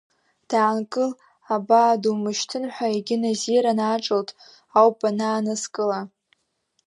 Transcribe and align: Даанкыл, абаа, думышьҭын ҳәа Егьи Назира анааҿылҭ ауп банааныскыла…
Даанкыл, 0.49 1.11
абаа, 1.53 1.93
думышьҭын 2.01 2.65
ҳәа 2.73 2.87
Егьи 2.95 3.17
Назира 3.21 3.71
анааҿылҭ 3.73 4.29
ауп 4.79 4.95
банааныскыла… 5.01 5.99